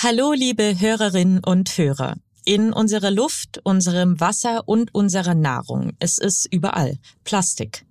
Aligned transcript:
Hallo, 0.00 0.32
liebe 0.32 0.78
Hörerinnen 0.78 1.42
und 1.44 1.76
Hörer. 1.76 2.14
In 2.44 2.72
unserer 2.72 3.10
Luft, 3.10 3.60
unserem 3.64 4.20
Wasser 4.20 4.62
und 4.68 4.94
unserer 4.94 5.34
Nahrung. 5.34 5.90
Es 5.98 6.18
ist 6.18 6.46
überall 6.52 6.98
Plastik. 7.24 7.84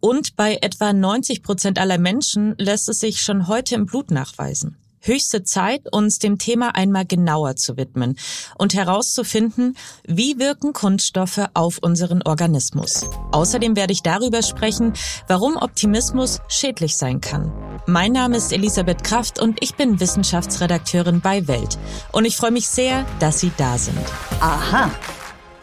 Und 0.00 0.34
bei 0.34 0.58
etwa 0.60 0.92
90 0.92 1.44
Prozent 1.44 1.78
aller 1.78 1.98
Menschen 1.98 2.56
lässt 2.58 2.88
es 2.88 2.98
sich 2.98 3.22
schon 3.22 3.46
heute 3.46 3.76
im 3.76 3.86
Blut 3.86 4.10
nachweisen 4.10 4.76
höchste 5.02 5.42
Zeit, 5.42 5.92
uns 5.92 6.18
dem 6.18 6.38
Thema 6.38 6.74
einmal 6.74 7.04
genauer 7.04 7.56
zu 7.56 7.76
widmen 7.76 8.16
und 8.56 8.72
herauszufinden, 8.74 9.76
wie 10.06 10.38
wirken 10.38 10.72
Kunststoffe 10.72 11.48
auf 11.54 11.78
unseren 11.78 12.22
Organismus. 12.22 13.06
Außerdem 13.32 13.76
werde 13.76 13.92
ich 13.92 14.02
darüber 14.02 14.42
sprechen, 14.42 14.92
warum 15.26 15.56
Optimismus 15.56 16.40
schädlich 16.48 16.96
sein 16.96 17.20
kann. 17.20 17.52
Mein 17.86 18.12
Name 18.12 18.36
ist 18.36 18.52
Elisabeth 18.52 19.02
Kraft 19.02 19.40
und 19.40 19.60
ich 19.60 19.74
bin 19.74 19.98
Wissenschaftsredakteurin 19.98 21.20
bei 21.20 21.48
Welt. 21.48 21.78
Und 22.12 22.24
ich 22.24 22.36
freue 22.36 22.52
mich 22.52 22.68
sehr, 22.68 23.04
dass 23.18 23.40
Sie 23.40 23.50
da 23.56 23.76
sind. 23.76 23.98
Aha. 24.40 24.88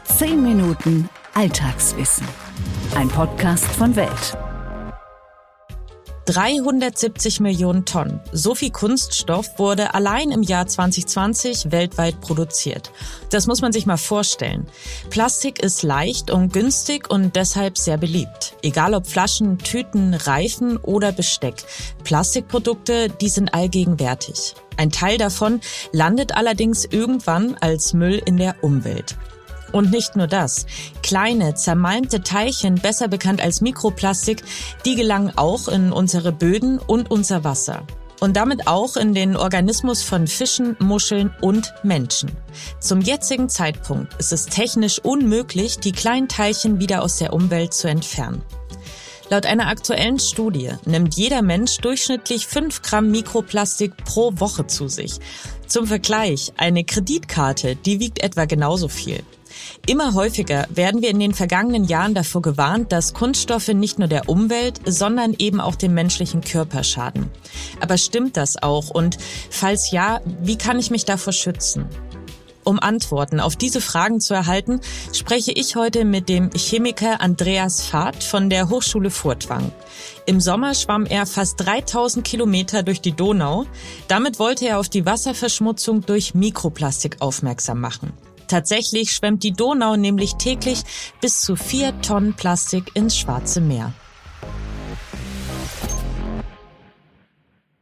Zehn 0.04 0.44
Minuten 0.44 1.10
Alltagswissen. 1.34 2.28
Ein 2.96 3.08
Podcast 3.08 3.66
von 3.66 3.96
Welt. 3.96 4.38
370 6.30 7.40
Millionen 7.40 7.86
Tonnen. 7.86 8.20
So 8.32 8.54
viel 8.54 8.70
Kunststoff 8.70 9.58
wurde 9.58 9.96
allein 9.96 10.30
im 10.30 10.44
Jahr 10.44 10.68
2020 10.68 11.72
weltweit 11.72 12.22
produziert. 12.22 12.92
Das 13.32 13.48
muss 13.48 13.62
man 13.64 13.72
sich 13.72 13.88
mal 13.88 13.98
vorstellen. 13.98 14.68
Plastik 15.10 15.58
ist 15.58 15.82
leicht 15.82 16.30
und 16.30 16.54
günstig 16.54 17.10
und 17.10 17.36
deshalb 17.36 17.80
sehr 17.80 17.98
beliebt. 17.98 18.54
Egal 18.62 18.94
ob 18.94 19.08
Flaschen, 19.08 19.58
Tüten, 19.58 20.14
Reifen 20.14 20.78
oder 20.78 21.12
Besteck. 21.12 21.64
Plastikprodukte, 22.04 23.10
die 23.10 23.30
sind 23.30 23.56
allgegenwärtig. 23.56 24.54
Ein 24.78 24.92
Teil 24.92 25.18
davon 25.18 25.62
landet 25.94 26.36
allerdings 26.36 26.86
irgendwann 26.86 27.56
als 27.60 27.94
Müll 27.94 28.22
in 28.24 28.38
der 28.38 28.64
Umwelt. 28.64 29.18
Und 29.72 29.92
nicht 29.92 30.16
nur 30.16 30.28
das. 30.28 30.66
Kleine, 31.04 31.56
zermalmte 31.56 32.22
Teilchen, 32.22 32.76
besser 32.76 33.08
bekannt 33.08 33.42
als 33.42 33.62
Mikroplastik, 33.62 34.44
die 34.86 34.96
gelangen 34.96 35.32
auch 35.36 35.68
in 35.68 35.92
unsere 35.92 36.32
Böden 36.32 36.80
und 36.80 37.12
unser 37.12 37.44
Wasser. 37.44 37.84
Und 38.20 38.36
damit 38.36 38.68
auch 38.68 38.98
in 38.98 39.14
den 39.14 39.38
Organismus 39.38 40.04
von 40.04 40.28
Fischen, 40.28 40.76
Muscheln 40.80 41.34
und 41.42 41.74
Menschen. 41.84 42.32
Zum 42.80 43.00
jetzigen 43.02 43.48
Zeitpunkt 43.48 44.14
ist 44.16 44.34
es 44.34 44.46
technisch 44.46 45.00
unmöglich, 45.00 45.80
die 45.80 45.94
kleinen 45.94 46.28
Teilchen 46.28 46.80
wieder 46.80 47.02
aus 47.02 47.18
der 47.18 47.32
Umwelt 47.32 47.74
zu 47.74 47.88
entfernen. 47.88 48.42
Laut 49.30 49.46
einer 49.46 49.68
aktuellen 49.68 50.18
Studie 50.18 50.72
nimmt 50.86 51.16
jeder 51.16 51.44
Mensch 51.44 51.78
durchschnittlich 51.78 52.48
5 52.48 52.82
Gramm 52.82 53.12
Mikroplastik 53.12 53.96
pro 54.04 54.32
Woche 54.36 54.66
zu 54.66 54.88
sich. 54.88 55.20
Zum 55.68 55.86
Vergleich, 55.86 56.52
eine 56.58 56.84
Kreditkarte, 56.84 57.76
die 57.76 58.00
wiegt 58.00 58.24
etwa 58.24 58.46
genauso 58.46 58.88
viel. 58.88 59.24
Immer 59.88 60.14
häufiger 60.14 60.68
werden 60.70 61.02
wir 61.02 61.10
in 61.10 61.20
den 61.20 61.34
vergangenen 61.34 61.86
Jahren 61.86 62.14
davor 62.14 62.42
gewarnt, 62.42 62.92
dass 62.92 63.14
Kunststoffe 63.14 63.70
nicht 63.70 64.00
nur 64.00 64.08
der 64.08 64.30
Umwelt, 64.30 64.80
sondern 64.86 65.34
eben 65.38 65.60
auch 65.60 65.76
dem 65.76 65.94
menschlichen 65.94 66.42
Körper 66.42 66.84
schaden. 66.84 67.30
Aber 67.80 67.98
stimmt 67.98 68.38
das 68.38 68.62
auch? 68.62 68.90
Und 68.90 69.18
falls 69.50 69.92
ja, 69.92 70.22
wie 70.42 70.58
kann 70.58 70.80
ich 70.80 70.92
mich 70.92 71.06
davor 71.06 71.34
schützen? 71.34 71.86
Um 72.70 72.80
Antworten 72.80 73.40
auf 73.40 73.56
diese 73.56 73.82
Fragen 73.82 74.20
zu 74.20 74.36
erhalten, 74.36 74.80
spreche 75.12 75.52
ich 75.52 75.76
heute 75.76 76.06
mit 76.06 76.30
dem 76.30 76.52
Chemiker 76.52 77.20
Andreas 77.20 77.82
Fahrt 77.82 78.24
von 78.24 78.50
der 78.52 78.70
Hochschule 78.70 79.10
Furtwang. 79.10 79.72
Im 80.28 80.40
Sommer 80.40 80.76
schwamm 80.76 81.08
er 81.08 81.26
fast 81.26 81.60
3000 81.62 82.24
Kilometer 82.24 82.84
durch 82.84 83.02
die 83.02 83.14
Donau. 83.14 83.66
Damit 84.08 84.38
wollte 84.38 84.68
er 84.68 84.80
auf 84.80 84.88
die 84.88 85.06
Wasserverschmutzung 85.06 86.06
durch 86.06 86.36
Mikroplastik 86.36 87.18
aufmerksam 87.22 87.80
machen. 87.80 88.14
Tatsächlich 88.50 89.12
schwemmt 89.12 89.44
die 89.44 89.54
Donau 89.54 89.96
nämlich 89.96 90.36
täglich 90.36 90.84
bis 91.22 91.42
zu 91.42 91.56
vier 91.56 92.02
Tonnen 92.02 92.34
Plastik 92.34 92.96
ins 92.96 93.16
Schwarze 93.16 93.62
Meer. 93.62 93.94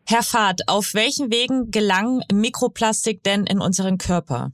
Herr 0.06 0.24
Fahrt, 0.24 0.68
auf 0.68 0.94
welchen 0.94 1.32
Wegen 1.32 1.72
gelangen 1.72 2.22
Mikroplastik 2.32 3.24
denn 3.24 3.46
in 3.46 3.60
unseren 3.60 3.98
Körper? 3.98 4.52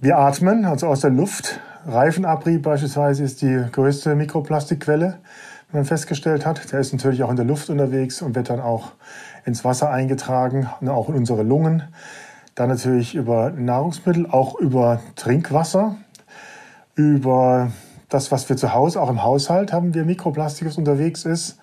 Wir 0.00 0.18
atmen, 0.18 0.64
also 0.64 0.88
aus 0.88 1.00
der 1.00 1.10
Luft. 1.10 1.60
Reifenabrieb 1.86 2.62
beispielsweise 2.62 3.22
ist 3.22 3.40
die 3.40 3.64
größte 3.70 4.16
Mikroplastikquelle, 4.16 5.20
wie 5.70 5.76
man 5.76 5.84
festgestellt 5.84 6.44
hat. 6.44 6.72
Der 6.72 6.80
ist 6.80 6.92
natürlich 6.92 7.22
auch 7.22 7.30
in 7.30 7.36
der 7.36 7.44
Luft 7.44 7.70
unterwegs 7.70 8.20
und 8.20 8.34
wird 8.34 8.50
dann 8.50 8.60
auch 8.60 8.92
ins 9.44 9.64
Wasser 9.64 9.90
eingetragen, 9.90 10.68
auch 10.88 11.08
in 11.08 11.14
unsere 11.14 11.44
Lungen. 11.44 11.84
Dann 12.54 12.68
natürlich 12.68 13.14
über 13.14 13.50
Nahrungsmittel, 13.50 14.26
auch 14.26 14.58
über 14.58 15.00
Trinkwasser, 15.16 15.96
über 16.94 17.72
das, 18.10 18.30
was 18.30 18.48
wir 18.48 18.56
zu 18.56 18.74
Hause, 18.74 19.00
auch 19.00 19.08
im 19.08 19.22
Haushalt 19.22 19.72
haben 19.72 19.94
wir 19.94 20.04
Mikroplastik, 20.04 20.68
was 20.68 20.76
unterwegs 20.76 21.24
ist. 21.24 21.58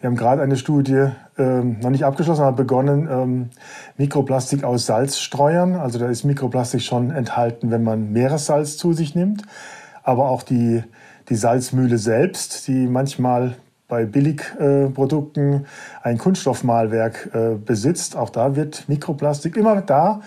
Wir 0.00 0.08
haben 0.10 0.16
gerade 0.16 0.42
eine 0.42 0.58
Studie, 0.58 1.08
ähm, 1.38 1.80
noch 1.80 1.88
nicht 1.88 2.04
abgeschlossen, 2.04 2.42
aber 2.42 2.54
begonnen, 2.54 3.08
ähm, 3.10 3.50
Mikroplastik 3.96 4.62
aus 4.62 4.84
Salzstreuern. 4.84 5.74
Also 5.74 5.98
da 5.98 6.08
ist 6.08 6.24
Mikroplastik 6.24 6.82
schon 6.82 7.10
enthalten, 7.10 7.70
wenn 7.70 7.82
man 7.82 8.12
Meeressalz 8.12 8.76
zu 8.76 8.92
sich 8.92 9.14
nimmt. 9.14 9.42
Aber 10.02 10.28
auch 10.28 10.42
die, 10.42 10.84
die 11.30 11.34
Salzmühle 11.34 11.96
selbst, 11.96 12.68
die 12.68 12.86
manchmal 12.86 13.56
bei 13.88 14.04
Billigprodukten 14.04 15.66
ein 16.02 16.18
Kunststoffmalwerk 16.18 17.30
äh, 17.32 17.54
besitzt. 17.54 18.16
Auch 18.16 18.30
da 18.30 18.56
wird 18.56 18.88
Mikroplastik 18.88 19.56
immer 19.56 19.80
da 19.80 20.20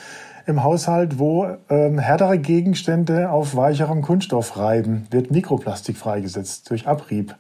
im 0.45 0.63
Haushalt, 0.63 1.19
wo 1.19 1.47
ähm, 1.69 1.99
härtere 1.99 2.39
Gegenstände 2.39 3.29
auf 3.29 3.55
weicherem 3.55 4.01
Kunststoff 4.01 4.57
reiben, 4.57 5.07
wird 5.11 5.29
Mikroplastik 5.29 5.97
freigesetzt 5.97 6.69
durch 6.69 6.87
Abrieb. 6.87 7.35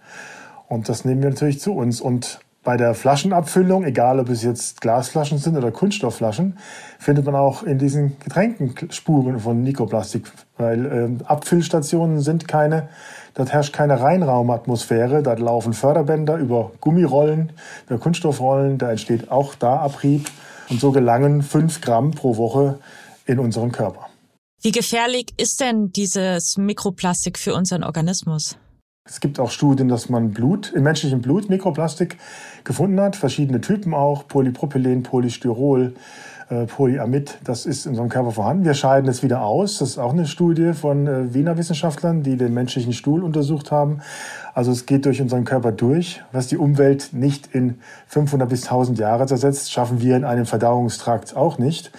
Und 0.67 0.89
das 0.89 1.05
nehmen 1.05 1.23
wir 1.23 1.29
natürlich 1.29 1.59
zu 1.59 1.73
uns. 1.73 2.01
Und 2.01 2.39
bei 2.63 2.77
der 2.77 2.93
Flaschenabfüllung, 2.93 3.83
egal 3.83 4.19
ob 4.19 4.29
es 4.29 4.43
jetzt 4.43 4.81
Glasflaschen 4.81 5.37
sind 5.37 5.57
oder 5.57 5.71
Kunststoffflaschen, 5.71 6.57
findet 6.99 7.25
man 7.25 7.35
auch 7.35 7.63
in 7.63 7.77
diesen 7.77 8.19
Getränken 8.19 8.91
Spuren 8.91 9.39
von 9.39 9.63
Mikroplastik, 9.63 10.31
weil 10.57 10.85
äh, 10.85 11.23
Abfüllstationen 11.25 12.19
sind 12.19 12.47
keine 12.47 12.89
Dort 13.39 13.53
herrscht 13.53 13.73
keine 13.73 14.01
Reinraumatmosphäre. 14.01 15.23
Dort 15.23 15.39
laufen 15.39 15.71
Förderbänder 15.71 16.35
über 16.35 16.71
Gummirollen, 16.81 17.53
über 17.87 17.97
Kunststoffrollen. 17.97 18.77
Da 18.77 18.91
entsteht 18.91 19.31
auch 19.31 19.55
da 19.55 19.77
Abrieb. 19.77 20.29
Und 20.69 20.81
so 20.81 20.91
gelangen 20.91 21.41
fünf 21.41 21.79
Gramm 21.79 22.11
pro 22.11 22.35
Woche 22.35 22.79
in 23.25 23.39
unseren 23.39 23.71
Körper. 23.71 24.07
Wie 24.61 24.71
gefährlich 24.71 25.27
ist 25.37 25.61
denn 25.61 25.91
dieses 25.91 26.57
Mikroplastik 26.57 27.39
für 27.39 27.55
unseren 27.55 27.83
Organismus? 27.83 28.57
Es 29.09 29.19
gibt 29.19 29.39
auch 29.39 29.49
Studien, 29.49 29.87
dass 29.87 30.07
man 30.09 30.31
Blut, 30.31 30.71
im 30.71 30.83
menschlichen 30.83 31.21
Blut 31.21 31.49
Mikroplastik 31.49 32.17
gefunden 32.63 33.01
hat, 33.01 33.15
verschiedene 33.15 33.59
Typen 33.59 33.95
auch, 33.95 34.27
Polypropylen, 34.27 35.01
Polystyrol, 35.01 35.95
äh, 36.49 36.65
Polyamid, 36.65 37.39
das 37.43 37.65
ist 37.65 37.85
in 37.85 37.91
unserem 37.91 38.09
Körper 38.09 38.31
vorhanden. 38.31 38.65
Wir 38.65 38.75
scheiden 38.75 39.09
es 39.09 39.23
wieder 39.23 39.41
aus. 39.41 39.79
Das 39.79 39.89
ist 39.89 39.97
auch 39.97 40.13
eine 40.13 40.27
Studie 40.27 40.73
von 40.73 41.07
äh, 41.07 41.33
Wiener 41.33 41.57
Wissenschaftlern, 41.57 42.21
die 42.21 42.37
den 42.37 42.53
menschlichen 42.53 42.93
Stuhl 42.93 43.23
untersucht 43.23 43.71
haben. 43.71 44.01
Also 44.53 44.71
es 44.71 44.85
geht 44.85 45.05
durch 45.05 45.21
unseren 45.21 45.43
Körper 45.43 45.71
durch. 45.71 46.21
Was 46.31 46.47
die 46.47 46.57
Umwelt 46.57 47.09
nicht 47.11 47.53
in 47.53 47.79
500 48.07 48.47
bis 48.47 48.63
1000 48.63 48.99
Jahre 48.99 49.25
zersetzt, 49.25 49.71
schaffen 49.71 50.01
wir 50.01 50.17
in 50.17 50.23
einem 50.23 50.45
Verdauungstrakt 50.45 51.35
auch 51.35 51.57
nicht. 51.57 51.91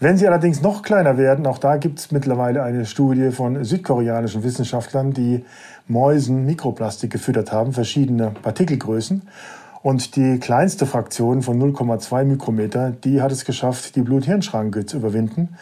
Wenn 0.00 0.16
sie 0.18 0.26
allerdings 0.26 0.60
noch 0.60 0.82
kleiner 0.82 1.16
werden, 1.16 1.46
auch 1.46 1.58
da 1.58 1.76
gibt 1.76 2.00
es 2.00 2.10
mittlerweile 2.10 2.64
eine 2.64 2.84
Studie 2.84 3.30
von 3.30 3.64
südkoreanischen 3.64 4.42
Wissenschaftlern, 4.42 5.12
die 5.12 5.44
Mäusen 5.86 6.46
Mikroplastik 6.46 7.10
gefüttert 7.10 7.52
haben, 7.52 7.72
verschiedene 7.72 8.30
Partikelgrößen. 8.30 9.22
Und 9.82 10.16
die 10.16 10.38
kleinste 10.38 10.86
Fraktion 10.86 11.42
von 11.42 11.60
0,2 11.60 12.24
Mikrometer, 12.24 12.90
die 12.90 13.20
hat 13.20 13.32
es 13.32 13.44
geschafft, 13.44 13.96
die 13.96 14.00
Blut-Hirn-Schranke 14.00 14.86
zu 14.86 14.96
überwinden 14.96 15.56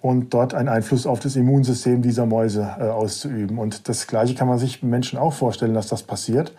und 0.00 0.32
dort 0.34 0.54
einen 0.54 0.68
Einfluss 0.68 1.06
auf 1.06 1.18
das 1.18 1.34
Immunsystem 1.34 2.02
dieser 2.02 2.26
Mäuse 2.26 2.76
äh, 2.78 2.84
auszuüben. 2.84 3.58
Und 3.58 3.88
das 3.88 4.06
Gleiche 4.06 4.34
kann 4.34 4.46
man 4.46 4.58
sich 4.58 4.82
Menschen 4.82 5.18
auch 5.18 5.32
vorstellen, 5.32 5.74
dass 5.74 5.88
das 5.88 6.02
passiert. 6.02 6.52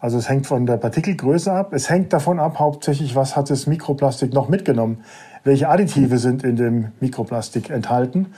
Also 0.00 0.16
es 0.16 0.28
hängt 0.28 0.46
von 0.46 0.64
der 0.64 0.78
Partikelgröße 0.78 1.52
ab. 1.52 1.72
Es 1.72 1.90
hängt 1.90 2.12
davon 2.12 2.40
ab, 2.40 2.58
hauptsächlich, 2.58 3.14
was 3.14 3.36
hat 3.36 3.50
das 3.50 3.66
Mikroplastik 3.66 4.32
noch 4.32 4.48
mitgenommen? 4.48 5.04
Welche 5.44 5.68
Additive 5.68 6.18
sind 6.18 6.44
in 6.44 6.56
dem 6.56 6.92
Mikroplastik 6.98 7.70
enthalten? 7.70 8.32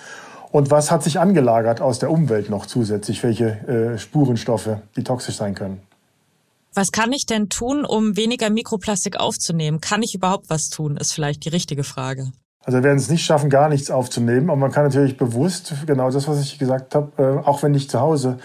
Und 0.52 0.70
was 0.70 0.90
hat 0.90 1.02
sich 1.02 1.20
angelagert 1.20 1.80
aus 1.80 1.98
der 1.98 2.10
Umwelt 2.10 2.50
noch 2.50 2.66
zusätzlich? 2.66 3.22
Welche 3.22 3.94
äh, 3.94 3.98
Spurenstoffe, 3.98 4.78
die 4.96 5.04
toxisch 5.04 5.36
sein 5.36 5.54
können? 5.54 5.80
Was 6.74 6.92
kann 6.92 7.12
ich 7.12 7.26
denn 7.26 7.48
tun, 7.48 7.84
um 7.84 8.16
weniger 8.16 8.50
Mikroplastik 8.50 9.18
aufzunehmen? 9.18 9.80
Kann 9.80 10.02
ich 10.02 10.14
überhaupt 10.14 10.50
was 10.50 10.70
tun, 10.70 10.96
ist 10.96 11.12
vielleicht 11.12 11.44
die 11.44 11.48
richtige 11.48 11.84
Frage. 11.84 12.32
Also 12.62 12.78
wir 12.78 12.84
werden 12.84 12.98
es 12.98 13.08
nicht 13.08 13.24
schaffen, 13.24 13.48
gar 13.48 13.68
nichts 13.68 13.90
aufzunehmen, 13.90 14.50
aber 14.50 14.58
man 14.58 14.70
kann 14.70 14.84
natürlich 14.84 15.16
bewusst, 15.16 15.72
genau 15.86 16.10
das, 16.10 16.28
was 16.28 16.40
ich 16.42 16.58
gesagt 16.58 16.94
habe, 16.94 17.10
äh, 17.16 17.46
auch 17.48 17.62
wenn 17.62 17.74
ich 17.74 17.88
zu 17.88 18.00
Hause 18.00 18.38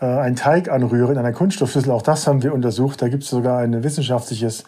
äh, 0.00 0.06
einen 0.06 0.34
Teig 0.34 0.68
anrühre 0.68 1.12
in 1.12 1.18
einer 1.18 1.32
Kunststoffschüssel, 1.32 1.92
auch 1.92 2.02
das 2.02 2.26
haben 2.26 2.42
wir 2.42 2.52
untersucht, 2.52 3.00
da 3.00 3.08
gibt 3.08 3.22
es 3.22 3.30
sogar 3.30 3.60
ein 3.60 3.84
wissenschaftliches 3.84 4.64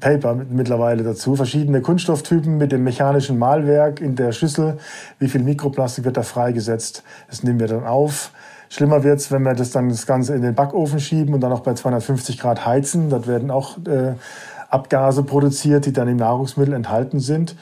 Paper 0.00 0.34
mittlerweile 0.34 1.02
dazu. 1.02 1.36
Verschiedene 1.36 1.80
Kunststofftypen 1.80 2.56
mit 2.56 2.72
dem 2.72 2.84
mechanischen 2.84 3.38
Malwerk 3.38 4.00
in 4.00 4.16
der 4.16 4.32
Schüssel. 4.32 4.78
Wie 5.18 5.28
viel 5.28 5.42
Mikroplastik 5.42 6.04
wird 6.04 6.16
da 6.16 6.22
freigesetzt? 6.22 7.02
Das 7.28 7.42
nehmen 7.42 7.60
wir 7.60 7.68
dann 7.68 7.84
auf. 7.84 8.32
Schlimmer 8.68 9.04
wird's, 9.04 9.30
wenn 9.30 9.42
wir 9.42 9.54
das 9.54 9.70
dann 9.70 9.90
das 9.90 10.06
Ganze 10.06 10.34
in 10.34 10.40
den 10.40 10.54
Backofen 10.54 10.98
schieben 10.98 11.34
und 11.34 11.40
dann 11.40 11.52
auch 11.52 11.60
bei 11.60 11.74
250 11.74 12.38
Grad 12.38 12.64
heizen. 12.64 13.10
Dort 13.10 13.26
werden 13.26 13.50
auch 13.50 13.76
äh, 13.86 14.14
Abgase 14.70 15.22
produziert, 15.24 15.84
die 15.84 15.92
dann 15.92 16.08
im 16.08 16.16
Nahrungsmittel 16.16 16.72
enthalten 16.72 17.20
sind. 17.20 17.54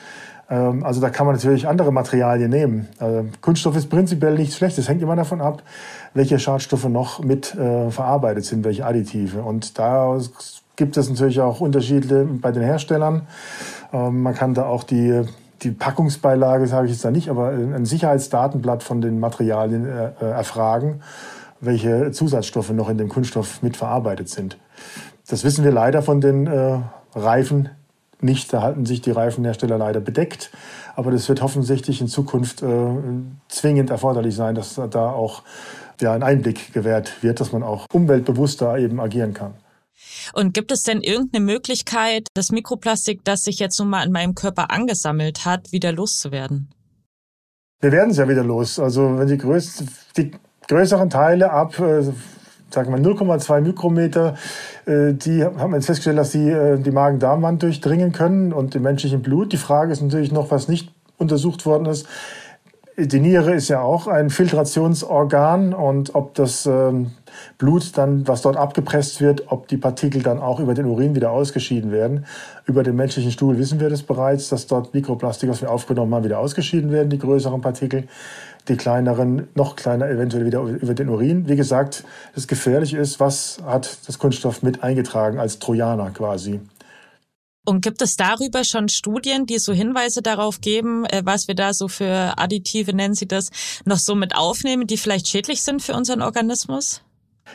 Ähm, 0.51 0.85
also 0.85 1.01
da 1.01 1.09
kann 1.09 1.27
man 1.27 1.37
natürlich 1.37 1.67
andere 1.67 1.93
Materialien 1.93 2.51
nehmen. 2.51 2.89
Also 2.99 3.27
Kunststoff 3.41 3.77
ist 3.77 3.89
prinzipiell 3.89 4.35
nichts 4.35 4.57
Schlechtes. 4.57 4.89
Hängt 4.89 5.01
immer 5.01 5.17
davon 5.17 5.41
ab, 5.41 5.63
welche 6.13 6.39
Schadstoffe 6.39 6.89
noch 6.89 7.21
mit 7.21 7.55
äh, 7.55 7.91
verarbeitet 7.91 8.45
sind, 8.45 8.65
welche 8.65 8.85
Additive. 8.85 9.43
Und 9.43 9.79
da 9.79 10.19
gibt 10.77 10.97
es 10.97 11.09
natürlich 11.09 11.41
auch 11.41 11.61
Unterschiede 11.61 12.25
bei 12.25 12.51
den 12.53 12.63
Herstellern. 12.63 13.23
Ähm, 13.93 14.23
man 14.23 14.35
kann 14.35 14.55
da 14.55 14.67
auch 14.67 14.83
die, 14.83 15.23
die 15.63 15.71
Packungsbeilage, 15.71 16.67
sage 16.67 16.87
ich 16.87 16.93
jetzt 16.93 17.05
da 17.05 17.11
nicht, 17.11 17.29
aber 17.29 17.51
ein 17.51 17.87
Sicherheitsdatenblatt 17.87 18.83
von 18.83 19.01
den 19.01 19.21
Materialien 19.21 19.87
äh, 19.87 20.11
äh, 20.21 20.31
erfragen, 20.31 21.03
welche 21.61 22.11
Zusatzstoffe 22.11 22.71
noch 22.71 22.89
in 22.89 22.99
dem 22.99 23.09
Kunststoff 23.09 23.63
mit 23.63 23.77
verarbeitet 23.77 24.29
sind. 24.29 24.59
Das 25.29 25.45
wissen 25.45 25.65
wir 25.65 25.71
leider 25.71 26.03
von 26.03 26.21
den 26.21 26.47
äh, 26.47 26.79
Reifen 27.15 27.69
nicht. 28.23 28.53
Da 28.53 28.63
halten 28.63 28.87
sich 28.87 29.01
die 29.01 29.11
Reifenhersteller 29.11 29.79
leider 29.79 30.01
bedeckt. 30.01 30.51
Aber 30.97 31.11
das 31.11 31.29
wird 31.29 31.43
offensichtlich 31.43 32.01
in 32.01 32.09
Zukunft 32.09 32.63
äh, 32.63 32.67
zwingend 33.49 33.91
erforderlich 33.91 34.35
sein, 34.35 34.55
dass 34.55 34.81
da 34.91 35.11
auch 35.11 35.43
ja, 36.01 36.13
ein 36.13 36.23
Einblick 36.23 36.73
gewährt 36.73 37.23
wird, 37.23 37.41
dass 37.41 37.53
man 37.53 37.63
auch 37.63 37.87
umweltbewusster 37.93 38.79
eben 38.79 39.01
agieren 39.01 39.35
kann. 39.35 39.55
Und 40.33 40.55
gibt 40.55 40.73
es 40.73 40.83
denn 40.83 41.01
irgendeine 41.01 41.45
Möglichkeit, 41.45 42.29
das 42.35 42.51
Mikroplastik, 42.51 43.25
das 43.25 43.43
sich 43.43 43.59
jetzt 43.59 43.79
nun 43.79 43.91
mal 43.91 44.05
in 44.05 44.13
meinem 44.13 44.35
Körper 44.35 44.71
angesammelt 44.71 45.45
hat, 45.45 45.73
wieder 45.73 45.93
loszuwerden? 45.93 46.71
Wir 47.81 47.93
werden 47.93 48.11
es 48.11 48.19
ja 48.19 48.29
wieder 48.29 48.45
los. 48.45 48.79
Also 48.79 49.19
wenn 49.19 49.29
die, 49.29 49.39
größ 49.39 49.85
die 50.17 50.33
größeren 50.69 51.11
Teile 51.11 51.51
ab 51.51 51.79
äh, 51.79 52.05
sagen 52.73 52.93
wir 52.93 53.01
0,2 53.01 53.61
Mikrometer, 53.61 54.35
äh, 54.87 55.13
die 55.13 55.45
haben 55.45 55.75
jetzt 55.75 55.87
festgestellt, 55.87 56.19
dass 56.19 56.33
sie 56.33 56.51
äh, 56.51 56.79
die 56.79 56.91
Magen-Darm-Wand 56.91 57.63
durchdringen 57.63 58.13
können 58.13 58.53
und 58.53 58.75
im 58.75 58.83
menschlichen 58.83 59.23
Blut. 59.23 59.53
Die 59.53 59.57
Frage 59.57 59.93
ist 59.93 60.03
natürlich 60.03 60.33
noch, 60.33 60.51
was 60.51 60.69
nicht 60.69 60.93
untersucht 61.19 61.67
worden 61.67 61.87
ist. 61.87 62.07
Die 62.97 63.21
Niere 63.21 63.55
ist 63.55 63.69
ja 63.69 63.81
auch 63.81 64.09
ein 64.09 64.29
Filtrationsorgan 64.29 65.73
und 65.73 66.15
ob 66.15 66.35
das 66.35 66.67
ähm, 66.67 67.13
Blut 67.57 67.97
dann, 67.97 68.29
was 68.29 68.43
dort 68.43 68.57
abgepresst 68.57 69.23
wird, 69.23 69.45
ob 69.51 69.69
die 69.69 69.79
Partikel 69.79 70.23
dann 70.23 70.39
auch 70.39 70.61
über 70.61 70.75
den 70.75 70.85
Urin 70.85 71.15
wieder 71.15 71.31
ausgeschieden 71.31 71.93
werden. 71.93 72.27
Über 72.67 72.83
den 72.83 72.97
menschlichen 72.97 73.31
Stuhl 73.31 73.57
wissen 73.57 73.81
wir 73.81 73.89
das 73.89 74.03
bereits, 74.03 74.51
dass 74.51 74.67
dort 74.67 74.93
Mikroplastik, 74.93 75.49
was 75.49 75.63
wir 75.63 75.71
aufgenommen 75.71 76.15
haben, 76.15 76.25
wieder 76.25 76.41
ausgeschieden 76.41 76.91
werden, 76.91 77.09
die 77.09 77.19
größeren 77.19 77.63
Partikel 77.63 78.05
die 78.71 78.77
kleineren 78.77 79.49
noch 79.55 79.77
kleiner 79.77 80.09
eventuell 80.09 80.47
wieder 80.47 80.61
über 80.61 80.95
den 80.95 81.09
Urin. 81.09 81.49
Wie 81.49 81.57
gesagt, 81.57 82.05
das 82.35 82.47
Gefährliche 82.47 82.99
ist, 82.99 83.21
was 83.21 83.59
hat 83.65 83.99
das 84.07 84.19
Kunststoff 84.19 84.63
mit 84.63 84.83
eingetragen 84.83 85.39
als 85.39 85.59
Trojaner 85.59 86.11
quasi. 86.11 86.61
Und 87.67 87.83
gibt 87.83 88.01
es 88.01 88.17
darüber 88.17 88.65
schon 88.65 88.89
Studien, 88.89 89.45
die 89.45 89.59
so 89.59 89.73
Hinweise 89.73 90.23
darauf 90.23 90.61
geben, 90.61 91.05
äh, 91.05 91.23
was 91.25 91.47
wir 91.47 91.55
da 91.55 91.75
so 91.75 91.89
für 91.89 92.39
Additive, 92.39 92.95
nennen 92.95 93.15
Sie 93.15 93.29
das, 93.29 93.51
noch 93.85 93.99
so 93.99 94.15
mit 94.15 94.35
aufnehmen, 94.35 94.87
die 94.87 94.97
vielleicht 94.97 95.29
schädlich 95.29 95.63
sind 95.63 95.83
für 95.83 95.95
unseren 95.95 96.23
Organismus? 96.23 97.03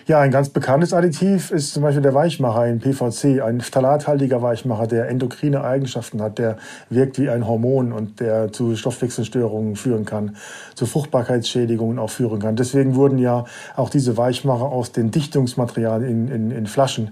Ja, 0.07 0.19
ein 0.19 0.29
ganz 0.29 0.49
bekanntes 0.49 0.93
Additiv 0.93 1.49
ist 1.51 1.73
zum 1.73 1.81
Beispiel 1.81 2.03
der 2.03 2.13
Weichmacher 2.13 2.59
ein 2.59 2.79
PVC, 2.79 3.41
ein 3.41 3.59
phthalathaltiger 3.59 4.41
Weichmacher, 4.41 4.85
der 4.85 5.09
endokrine 5.09 5.63
Eigenschaften 5.63 6.21
hat, 6.21 6.37
der 6.37 6.57
wirkt 6.89 7.17
wie 7.17 7.29
ein 7.29 7.47
Hormon 7.47 7.91
und 7.91 8.19
der 8.19 8.51
zu 8.51 8.75
Stoffwechselstörungen 8.75 9.75
führen 9.75 10.05
kann, 10.05 10.35
zu 10.75 10.85
Fruchtbarkeitsschädigungen 10.85 11.97
auch 11.97 12.11
führen 12.11 12.39
kann. 12.39 12.55
Deswegen 12.55 12.95
wurden 12.95 13.17
ja 13.17 13.45
auch 13.75 13.89
diese 13.89 14.15
Weichmacher 14.15 14.65
aus 14.65 14.91
den 14.91 15.09
Dichtungsmaterialien 15.09 16.27
in, 16.27 16.27
in, 16.27 16.51
in 16.51 16.67
Flaschen 16.67 17.11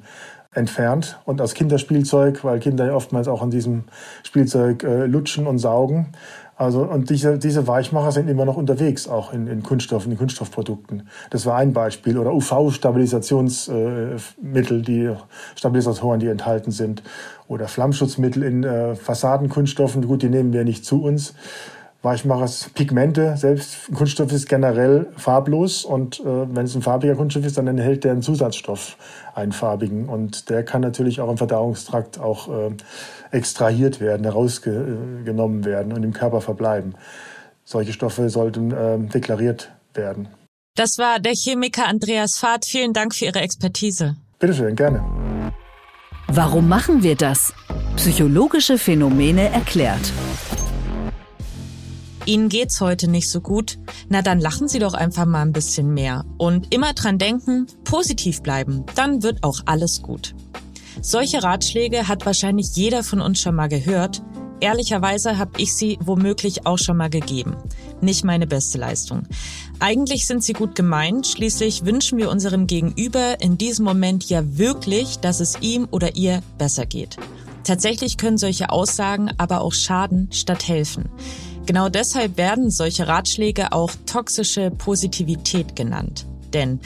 entfernt 0.54 1.20
und 1.26 1.42
aus 1.42 1.54
Kinderspielzeug, 1.54 2.44
weil 2.44 2.60
Kinder 2.60 2.86
ja 2.86 2.94
oftmals 2.94 3.28
auch 3.28 3.42
an 3.42 3.50
diesem 3.50 3.86
Spielzeug 4.24 4.84
äh, 4.84 5.06
lutschen 5.06 5.48
und 5.48 5.58
saugen. 5.58 6.10
Also, 6.56 6.84
und 6.84 7.10
diese, 7.10 7.40
diese 7.40 7.68
Weichmacher 7.68 8.12
sind 8.12 8.30
immer 8.30 8.46
noch 8.46 8.58
unterwegs, 8.58 9.08
auch 9.08 9.34
in, 9.34 9.48
in 9.48 9.64
Kunststoffen, 9.64 10.12
in 10.12 10.20
Kunststoffprodukten. 10.20 11.08
Das 11.32 11.48
war 11.48 11.58
ein 11.58 11.74
Beispiel. 11.74 12.16
Oder 12.18 12.34
UV-Stabilisationsmittel, 12.34 14.80
äh, 14.80 14.84
die 14.84 15.10
Stabilisatoren, 15.56 16.20
die 16.20 16.28
enthalten 16.28 16.72
sind. 16.72 17.02
Oder 17.48 17.68
Flammschutzmittel 17.68 18.44
in 18.44 18.64
äh, 18.64 18.96
Fassadenkunststoffen. 18.96 20.06
Gut, 20.08 20.22
die 20.22 20.30
nehmen 20.30 20.54
wir 20.54 20.64
nicht 20.64 20.86
zu 20.86 21.04
uns. 21.04 21.34
Weichmachers 22.04 22.70
Pigmente, 22.74 23.38
selbst 23.38 23.90
Kunststoff 23.94 24.34
ist 24.34 24.50
generell 24.50 25.08
farblos 25.16 25.86
und 25.86 26.20
äh, 26.20 26.24
wenn 26.26 26.66
es 26.66 26.76
ein 26.76 26.82
farbiger 26.82 27.16
Kunststoff 27.16 27.46
ist, 27.46 27.58
dann 27.58 27.66
enthält 27.68 28.04
der 28.04 28.12
einen 28.12 28.22
Zusatzstoff, 28.22 28.98
einen 29.34 29.54
farbigen 29.54 30.10
und 30.10 30.50
der 30.50 30.66
kann 30.66 30.82
natürlich 30.82 31.22
auch 31.22 31.32
im 31.32 31.38
Verdauungstrakt 31.38 32.20
auch 32.20 32.50
äh, 32.50 32.72
extrahiert 33.32 34.02
werden, 34.02 34.26
herausgenommen 34.26 35.64
werden 35.64 35.94
und 35.94 36.04
im 36.04 36.12
Körper 36.12 36.42
verbleiben. 36.42 36.96
Solche 37.64 37.94
Stoffe 37.94 38.30
sollten 38.30 38.72
äh, 38.72 39.00
deklariert 39.00 39.72
werden. 39.94 40.28
Das 40.76 40.98
war 40.98 41.20
der 41.20 41.34
Chemiker 41.34 41.88
Andreas 41.88 42.38
Fahrt. 42.38 42.66
Vielen 42.66 42.92
Dank 42.92 43.16
für 43.16 43.26
Ihre 43.26 43.40
Expertise. 43.40 44.18
Bitteschön, 44.40 44.76
gerne. 44.76 45.02
Warum 46.28 46.68
machen 46.68 47.02
wir 47.02 47.16
das? 47.16 47.54
Psychologische 47.96 48.78
Phänomene 48.78 49.50
erklärt. 49.50 50.12
Ihnen 52.26 52.48
geht's 52.48 52.80
heute 52.80 53.10
nicht 53.10 53.30
so 53.30 53.42
gut? 53.42 53.80
Na 54.08 54.22
dann 54.22 54.40
lachen 54.40 54.70
Sie 54.70 54.80
doch 54.80 54.94
einfach 54.94 55.26
mal 55.26 55.42
ein 55.42 55.52
bisschen 55.52 55.94
mehr. 55.94 56.24
Und 56.38 56.74
immer 56.74 56.94
dran 56.94 57.18
denken, 57.18 57.68
positiv 57.84 58.42
bleiben, 58.42 58.86
dann 58.96 59.24
wird 59.24 59.44
auch 59.44 59.60
alles 59.66 60.02
gut. 60.02 60.34
Solche 61.02 61.44
Ratschläge 61.44 62.08
hat 62.08 62.26
wahrscheinlich 62.26 62.76
jeder 62.76 63.04
von 63.04 63.20
uns 63.20 63.42
schon 63.42 63.56
mal 63.56 63.68
gehört. 63.68 64.22
Ehrlicherweise 64.62 65.38
habe 65.38 65.60
ich 65.60 65.76
sie 65.76 66.00
womöglich 66.02 66.66
auch 66.66 66.78
schon 66.78 66.96
mal 66.96 67.10
gegeben. 67.10 67.58
Nicht 68.00 68.24
meine 68.24 68.48
beste 68.48 68.78
Leistung. 68.78 69.24
Eigentlich 69.80 70.26
sind 70.26 70.46
sie 70.46 70.54
gut 70.54 70.76
gemeint, 70.76 71.28
schließlich 71.28 71.84
wünschen 71.84 72.18
wir 72.18 72.30
unserem 72.30 72.68
Gegenüber 72.68 73.42
in 73.42 73.58
diesem 73.58 73.84
Moment 73.84 74.30
ja 74.30 74.58
wirklich, 74.58 75.20
dass 75.20 75.42
es 75.42 75.58
ihm 75.60 75.90
oder 75.92 76.16
ihr 76.16 76.42
besser 76.58 76.86
geht. 76.86 77.18
Tatsächlich 77.66 78.18
können 78.18 78.38
solche 78.38 78.70
Aussagen 78.70 79.32
aber 79.38 79.62
auch 79.62 79.74
schaden 79.74 80.30
statt 80.32 80.68
helfen. 80.68 81.10
Genau 81.66 81.88
deshalb 81.88 82.38
werden 82.38 82.72
solche 82.72 83.08
Ratschläge 83.08 83.72
auch 83.72 83.92
toxische 84.06 84.70
Positivität 84.70 85.76
genannt. 85.76 86.26
Denn 86.54 86.80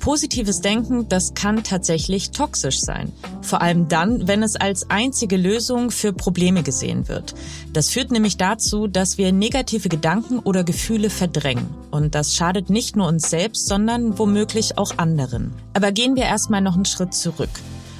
positives 0.00 0.60
Denken, 0.60 1.08
das 1.08 1.34
kann 1.34 1.62
tatsächlich 1.62 2.32
toxisch 2.32 2.80
sein. 2.80 3.12
Vor 3.40 3.62
allem 3.62 3.88
dann, 3.88 4.26
wenn 4.26 4.42
es 4.42 4.56
als 4.56 4.90
einzige 4.90 5.36
Lösung 5.36 5.90
für 5.90 6.12
Probleme 6.12 6.62
gesehen 6.62 7.08
wird. 7.08 7.34
Das 7.72 7.90
führt 7.90 8.10
nämlich 8.10 8.36
dazu, 8.36 8.88
dass 8.88 9.18
wir 9.18 9.32
negative 9.32 9.88
Gedanken 9.88 10.40
oder 10.40 10.64
Gefühle 10.64 11.08
verdrängen. 11.08 11.68
Und 11.90 12.14
das 12.14 12.34
schadet 12.34 12.68
nicht 12.68 12.96
nur 12.96 13.06
uns 13.06 13.30
selbst, 13.30 13.68
sondern 13.68 14.18
womöglich 14.18 14.76
auch 14.76 14.98
anderen. 14.98 15.52
Aber 15.74 15.92
gehen 15.92 16.16
wir 16.16 16.24
erstmal 16.24 16.62
noch 16.62 16.74
einen 16.74 16.84
Schritt 16.84 17.14
zurück. 17.14 17.50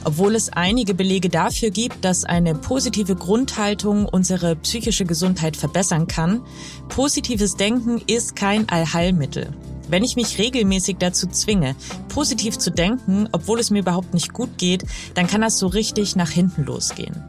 Obwohl 0.05 0.35
es 0.35 0.49
einige 0.51 0.95
Belege 0.95 1.29
dafür 1.29 1.71
gibt, 1.71 2.05
dass 2.05 2.25
eine 2.25 2.55
positive 2.55 3.15
Grundhaltung 3.15 4.07
unsere 4.07 4.57
psychische 4.57 5.05
Gesundheit 5.05 5.57
verbessern 5.57 6.09
kann, 6.09 6.43
positives 6.89 7.57
Denken 7.57 8.03
ist 8.07 8.35
kein 8.35 8.69
Allheilmittel. 8.69 9.51
Wenn 9.89 10.05
ich 10.05 10.17
mich 10.17 10.39
regelmäßig 10.39 10.97
dazu 10.99 11.27
zwinge, 11.27 11.77
positiv 12.09 12.59
zu 12.59 12.71
denken, 12.71 13.29
obwohl 13.33 13.61
es 13.61 13.71
mir 13.71 13.81
überhaupt 13.81 14.15
nicht 14.15 14.33
gut 14.33 14.57
geht, 14.59 14.85
dann 15.15 15.27
kann 15.27 15.41
das 15.41 15.59
so 15.59 15.67
richtig 15.67 16.17
nach 16.17 16.31
hinten 16.31 16.65
losgehen. 16.65 17.23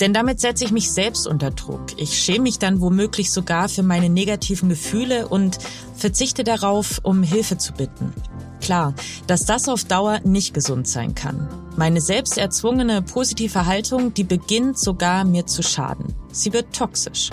Denn 0.00 0.14
damit 0.14 0.40
setze 0.40 0.64
ich 0.64 0.70
mich 0.70 0.90
selbst 0.90 1.26
unter 1.26 1.50
Druck. 1.50 1.98
Ich 1.98 2.18
schäme 2.18 2.44
mich 2.44 2.58
dann 2.58 2.80
womöglich 2.80 3.30
sogar 3.30 3.68
für 3.68 3.82
meine 3.82 4.08
negativen 4.08 4.70
Gefühle 4.70 5.28
und 5.28 5.58
verzichte 5.94 6.42
darauf, 6.42 7.00
um 7.02 7.22
Hilfe 7.22 7.58
zu 7.58 7.74
bitten. 7.74 8.14
Klar, 8.62 8.94
dass 9.26 9.44
das 9.44 9.68
auf 9.68 9.84
Dauer 9.84 10.20
nicht 10.24 10.54
gesund 10.54 10.88
sein 10.88 11.14
kann. 11.14 11.48
Meine 11.80 12.02
selbst 12.02 12.36
erzwungene 12.36 13.00
positive 13.00 13.64
Haltung, 13.64 14.12
die 14.12 14.22
beginnt 14.22 14.78
sogar 14.78 15.24
mir 15.24 15.46
zu 15.46 15.62
schaden. 15.62 16.14
Sie 16.30 16.52
wird 16.52 16.76
toxisch. 16.76 17.30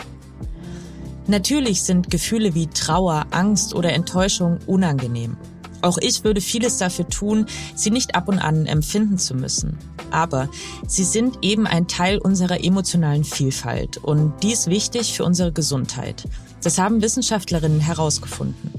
Natürlich 1.27 1.83
sind 1.83 2.09
Gefühle 2.09 2.55
wie 2.55 2.67
Trauer, 2.67 3.25
Angst 3.31 3.75
oder 3.75 3.91
Enttäuschung 3.91 4.59
unangenehm. 4.65 5.35
Auch 5.81 5.97
ich 5.97 6.23
würde 6.23 6.39
vieles 6.39 6.77
dafür 6.77 7.09
tun, 7.09 7.45
sie 7.75 7.91
nicht 7.91 8.15
ab 8.15 8.29
und 8.29 8.39
an 8.39 8.67
empfinden 8.67 9.17
zu 9.17 9.35
müssen. 9.35 9.77
Aber 10.11 10.47
sie 10.87 11.03
sind 11.03 11.39
eben 11.41 11.67
ein 11.67 11.89
Teil 11.89 12.17
unserer 12.17 12.63
emotionalen 12.63 13.25
Vielfalt 13.25 13.97
und 13.97 14.31
dies 14.43 14.67
wichtig 14.67 15.11
für 15.11 15.25
unsere 15.25 15.51
Gesundheit. 15.51 16.23
Das 16.63 16.77
haben 16.77 17.01
Wissenschaftlerinnen 17.01 17.81
herausgefunden. 17.81 18.76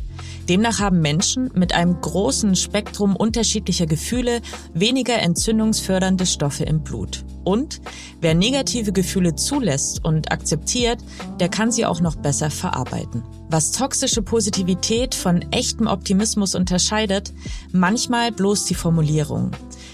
Demnach 0.48 0.80
haben 0.80 1.00
Menschen 1.00 1.50
mit 1.54 1.74
einem 1.74 2.00
großen 2.00 2.56
Spektrum 2.56 3.16
unterschiedlicher 3.16 3.86
Gefühle 3.86 4.40
weniger 4.72 5.18
entzündungsfördernde 5.18 6.24
Stoffe 6.24 6.64
im 6.64 6.82
Blut. 6.82 7.24
Und 7.44 7.80
wer 8.20 8.34
negative 8.34 8.92
Gefühle 8.92 9.34
zulässt 9.34 10.04
und 10.04 10.32
akzeptiert, 10.32 10.98
der 11.38 11.48
kann 11.48 11.70
sie 11.70 11.84
auch 11.84 12.00
noch 12.00 12.16
besser 12.16 12.50
verarbeiten. 12.50 13.22
Was 13.50 13.72
toxische 13.72 14.22
Positivität 14.22 15.14
von 15.14 15.42
echtem 15.52 15.86
Optimismus 15.86 16.54
unterscheidet, 16.54 17.32
manchmal 17.72 18.32
bloß 18.32 18.64
die 18.64 18.74
Formulierung. 18.74 19.50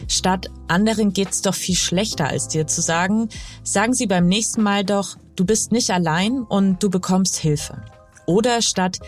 Statt 0.09 0.51
anderen 0.69 1.13
geht's 1.13 1.43
doch 1.43 1.55
viel 1.55 1.77
schlechter 1.77 2.29
als 2.29 2.49
dir 2.49 2.67
zu 2.67 2.81
sagen, 2.81 3.29
sagen 3.63 3.95
Sie 3.95 4.07
beim 4.07 4.27
nächsten 4.27 4.63
Mal 4.63 4.85
doch, 4.85 5.17
du 5.37 5.45
bist 5.45 5.73
nicht 5.73 5.91
allein 5.91 6.43
und 6.43 6.83
du 6.83 6.91
bekommst 6.91 7.37
Hilfe. 7.37 7.83
Oder 8.27 8.63
statt 8.63 8.99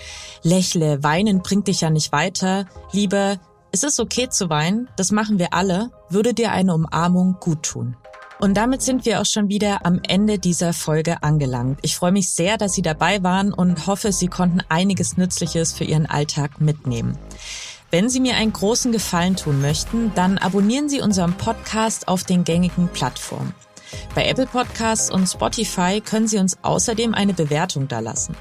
lächle, 0.43 1.03
weinen 1.03 1.43
bringt 1.43 1.69
dich 1.69 1.81
ja 1.81 1.91
nicht 1.91 2.13
weiter, 2.13 2.67
lieber 2.93 3.39
es 3.73 3.83
ist 3.83 4.01
okay 4.01 4.29
zu 4.31 4.49
weinen, 4.49 4.89
das 4.97 5.13
machen 5.13 5.39
wir 5.39 5.53
alle, 5.53 5.91
würde 6.09 6.33
dir 6.33 6.53
eine 6.53 6.73
Umarmung 6.75 7.37
gut 7.41 7.63
tun. 7.63 7.97
Und 8.39 8.55
damit 8.55 8.83
sind 8.83 9.05
wir 9.05 9.21
auch 9.21 9.27
schon 9.27 9.49
wieder 9.49 9.85
am 9.85 10.01
Ende 10.07 10.39
dieser 10.39 10.73
Folge 10.73 11.23
angelangt. 11.23 11.79
Ich 11.83 11.97
freue 11.97 12.13
mich 12.13 12.29
sehr, 12.29 12.59
dass 12.59 12.75
Sie 12.75 12.83
dabei 12.83 13.23
waren 13.23 13.53
und 13.53 13.87
hoffe, 13.87 14.13
Sie 14.13 14.29
konnten 14.29 14.61
einiges 14.69 15.17
Nützliches 15.17 15.73
für 15.73 15.85
Ihren 15.85 16.07
Alltag 16.07 16.61
mitnehmen. 16.61 17.19
Wenn 17.91 18.09
Sie 18.09 18.21
mir 18.21 18.37
einen 18.37 18.53
großen 18.53 18.93
Gefallen 18.93 19.37
tun 19.37 19.61
möchten, 19.61 20.13
dann 20.15 20.39
abonnieren 20.39 20.89
Sie 20.89 21.01
unseren 21.01 21.35
Podcast 21.35 22.09
auf 22.09 22.25
den 22.25 22.45
gängigen 22.45 22.89
Plattformen. 22.89 23.55
Bei 24.15 24.27
Apple 24.27 24.47
Podcasts 24.47 25.11
und 25.11 25.27
Spotify 25.27 26.01
können 26.01 26.29
Sie 26.29 26.39
uns 26.39 26.59
außerdem 26.63 27.15
eine 27.15 27.33
Bewertung 27.33 27.89
dalassen. 27.89 28.35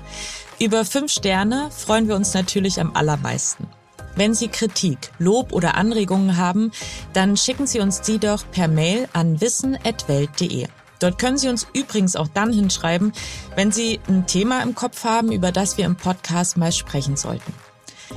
Über 0.58 0.86
fünf 0.86 1.12
Sterne 1.12 1.70
freuen 1.70 2.08
wir 2.08 2.16
uns 2.16 2.34
natürlich 2.34 2.80
am 2.80 2.96
allermeisten. 2.96 3.68
Wenn 4.16 4.34
Sie 4.34 4.48
Kritik, 4.48 5.12
Lob 5.20 5.52
oder 5.52 5.76
Anregungen 5.76 6.38
haben, 6.38 6.72
dann 7.12 7.36
schicken 7.36 7.68
Sie 7.68 7.82
uns 7.82 8.00
die 8.00 8.20
doch 8.20 8.50
per 8.52 8.70
Mail 8.70 9.10
an 9.12 9.42
wissen.welt.de. 9.42 10.68
Dort 11.00 11.20
können 11.20 11.38
Sie 11.38 11.50
uns 11.50 11.68
übrigens 11.74 12.16
auch 12.16 12.30
dann 12.30 12.54
hinschreiben, 12.54 13.12
wenn 13.56 13.74
Sie 13.74 14.00
ein 14.08 14.28
Thema 14.28 14.64
im 14.64 14.76
Kopf 14.76 15.04
haben, 15.04 15.34
über 15.34 15.52
das 15.52 15.78
wir 15.78 15.86
im 15.86 15.98
Podcast 15.98 16.56
mal 16.56 16.72
sprechen 16.72 17.18
sollten. 17.18 17.54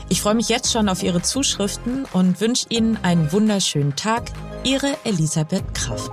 Ich 0.09 0.23
freue 0.23 0.37
mich 0.37 0.49
jetzt 0.49 0.71
schon 0.73 0.89
auf 0.89 1.03
Ihre 1.03 1.23
Zuschriften 1.23 2.05
und 2.13 2.41
wünsche 2.41 2.67
Ihnen 2.69 2.99
einen 3.03 3.33
wunderschönen 3.33 3.97
Tag. 3.97 4.31
Ihre 4.63 4.97
Elisabeth 5.05 5.75
Kraft. 5.75 6.13